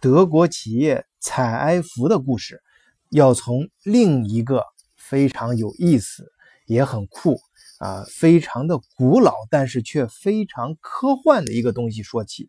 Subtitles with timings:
[0.00, 2.62] 德国企业采埃孚的故事，
[3.10, 4.64] 要从另一个
[4.96, 6.32] 非常有意思、
[6.64, 7.38] 也很酷
[7.78, 12.48] 啊、非常的古老，但是却非常科幻的一个东西说起，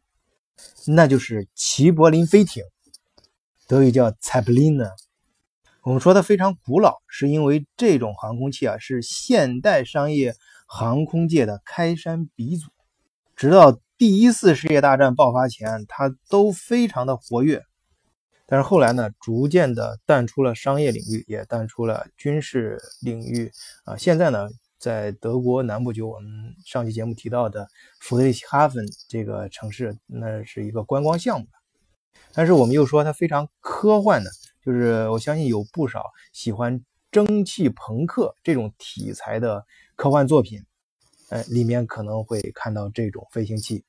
[0.88, 2.64] 那就是齐柏林飞艇，
[3.68, 4.90] 德语叫 Zeppelin。
[5.84, 12.70] 我们说它非常古老，是因为这种航空器啊是现代商业航空界的开山鼻祖，
[13.36, 13.78] 直到。
[14.02, 17.62] 第一次世界大战爆发前，它都非常的活跃，
[18.48, 23.52] 但是后来呢，逐渐的淡出了商业领域，也淡出了军事领域
[23.86, 23.96] 啊。
[23.96, 26.32] 现在呢，在德国南部就我们
[26.66, 27.68] 上期节目提到的
[28.00, 31.46] 弗德里希哈芬这个城市，那是一个观光项目。
[32.34, 34.32] 但是我们又说它非常科幻的，
[34.66, 39.64] 就是我相信有不少喜欢蒸汽朋克这种题材的
[39.96, 40.60] 科幻作品。
[41.32, 43.84] 呃，里面可能会看到这种飞行器，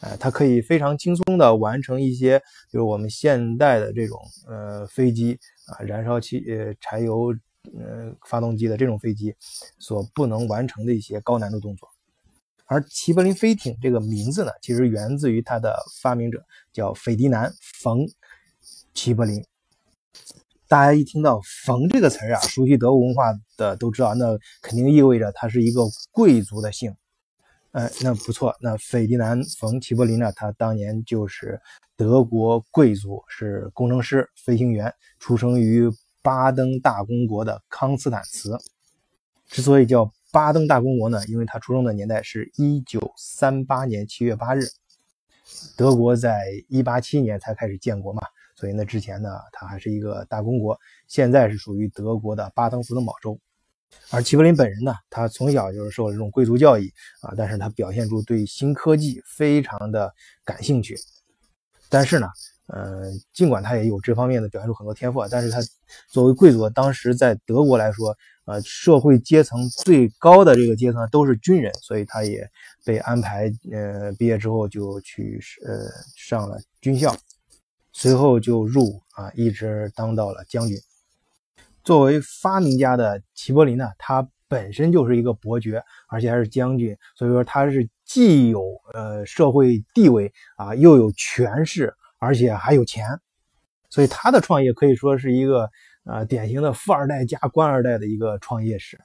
[0.00, 4.18] 呃，它可以非常轻松的完成一些，就是我们现代的这种
[4.48, 7.32] 呃飞机啊，燃烧器呃柴油
[7.78, 9.32] 呃发动机的这种飞机
[9.78, 11.88] 所不能完成的一些高难度动作。
[12.66, 17.48] 而齐柏林飞艇这个名字呢，其实源自于它的发明者叫斐迪南·
[17.82, 17.98] 冯·
[18.92, 19.44] 齐柏林。
[20.70, 25.82] 大家一听到“冯”这个词儿啊， 熟悉德国文化的都知道，那肯定意味着他是一个
[26.12, 26.94] 贵族的姓。
[27.72, 31.60] 哎，那不错，那斐迪南·冯·齐柏林呢，他当年就是
[31.96, 35.90] 德国贵族，是工程师、飞行员，出生于
[36.22, 38.56] 巴登大公国的康斯坦茨。
[39.48, 44.68] 之所以叫巴登大公国呢，因为他出生的年代是一九三八年七月八日，
[45.76, 48.22] 德国在一八七年才开始建国嘛。
[48.60, 53.40] 所以呢，之前呢，它还是一个大公国，现在是属于德国的巴登符腾堡州。
[54.10, 60.12] 而齐柏林本人呢，他从小就是受这种贵族教育啊，但是他表现出对新科技非常的
[60.44, 60.94] 感兴趣。
[61.88, 62.28] 但是呢，
[62.66, 65.58] 呃，尽管他也有这方面的表现出很多天赋啊，但是他
[66.10, 72.46] 作为贵族，当时在德国来说，呃，社会阶层最高的这个阶层都是军人，所以他也
[72.84, 77.16] 被安排，呃，毕业之后就去呃上了军校。
[78.00, 80.74] 随后就入啊，一直当到了将军。
[81.84, 88.62] 作为发明家的齐柏林呢，他本身就是一个伯爵，而且还是将军，所以说他是既有
[88.94, 93.06] 呃社会地位啊，又有权势，而且还有钱。
[93.90, 95.68] 所以他的创业可以说是一个
[96.04, 98.98] 啊典型的富二代加官二代的一个创业史。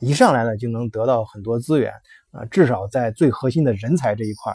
[0.00, 1.90] 一上来呢，就能得到很多资源
[2.30, 4.54] 啊，至少在最核心的人才这一块。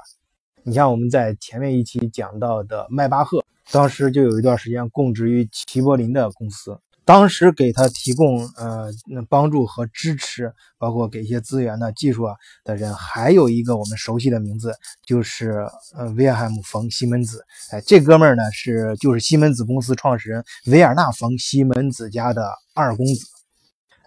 [0.61, 8.89] 你像我们在前面一期讲到的迈巴赫，当时就有一段时间供职于齐柏林的公司，当时给他提供呃
[9.29, 14.73] 帮助和支持，包括给一些资源的技术啊的人，还有一个我们熟悉的名字，
[15.05, 17.45] 就是呃威尔海姆·冯·西门子。
[17.71, 23.25] 哎，这哥们儿呢是就是西门子公司创始人维尔纳·冯·西门子家的二公子。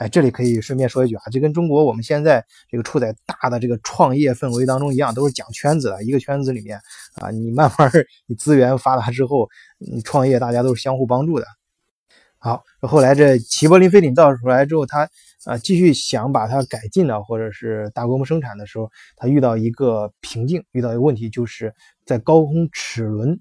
[0.00, 6.02] 哎，这里可以顺便说一句啊，就跟中国我们现在这个处在大的这个创业氛围当中一样，都是讲圈子的。
[6.02, 6.80] 一个圈子里面
[7.16, 7.92] 啊，你慢慢
[8.24, 9.46] 你资源发达之后，
[9.76, 11.44] 你创业大家都是相互帮助的。
[12.38, 15.06] 好，后来这齐柏林飞艇造出来之后，他
[15.44, 21.74] 啊继续想把它改进了，或者是大规模生产的时候，他遇到一个瓶颈，遇到一个问题，就是
[22.06, 23.38] 在高空齿轮，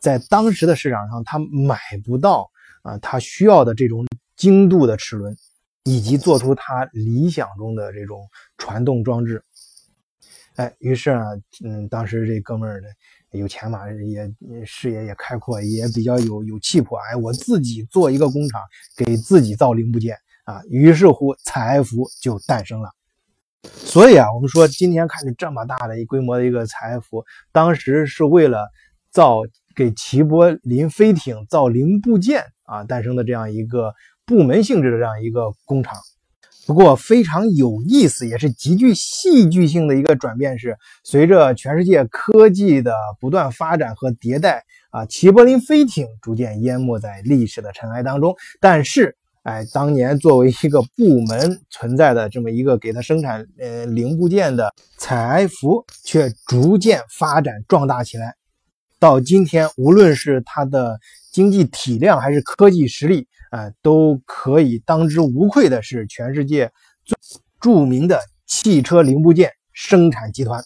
[0.00, 2.50] 在当时的市场上他买不到
[2.82, 4.04] 啊他需要的这种。
[4.36, 5.34] 精度的齿轮，
[5.84, 9.42] 以及做出他理想中的这种传动装置，
[10.56, 11.24] 哎，于是啊，
[11.64, 12.88] 嗯，当时这哥们儿呢
[13.30, 14.30] 有钱嘛，也
[14.64, 18.60] 视野也开阔，也比较有有气魄，哎，我自己做一个工厂，
[18.96, 22.90] 给自己造零部件啊，于是乎采埃孚就诞生了。
[23.62, 28.68] 所以啊，我们说今天看着这么大的一规模的一个采埃孚，当时是为了
[29.10, 29.40] 造
[29.74, 33.94] 给齐柏林飞艇造零部件啊诞生的这样一个。
[34.26, 35.96] 部门性质的这样一个工厂，
[36.66, 48.34] 不过非常有意思，也是极具戏剧性的一个转变是，随着全世界科技的不断发展和迭代啊，齐柏林飞艇逐渐淹没在历史的尘埃当中。
[48.60, 58.34] 但是，哎，当年作为一个部门存在的这么一个给它生产呃零部件的采埃孚，却逐渐发展壮大起来。
[58.98, 60.98] 到今天，无论是它的
[61.36, 63.28] 经济体量还是科技实力。
[63.50, 66.70] 啊，都可以当之无愧的是全世界
[67.04, 67.16] 最
[67.60, 70.60] 著名的汽车零部件生产集团。